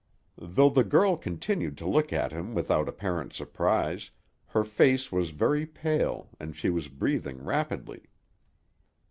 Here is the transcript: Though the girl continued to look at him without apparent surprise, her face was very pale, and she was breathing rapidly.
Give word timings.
Though 0.39 0.71
the 0.71 0.83
girl 0.83 1.15
continued 1.15 1.77
to 1.77 1.87
look 1.87 2.11
at 2.11 2.31
him 2.31 2.55
without 2.55 2.89
apparent 2.89 3.33
surprise, 3.33 4.09
her 4.47 4.63
face 4.63 5.11
was 5.11 5.29
very 5.29 5.67
pale, 5.67 6.31
and 6.39 6.55
she 6.55 6.71
was 6.71 6.87
breathing 6.87 7.43
rapidly. 7.43 8.05